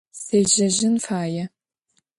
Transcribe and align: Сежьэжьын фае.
Сежьэжьын 0.21 0.95
фае. 1.05 1.43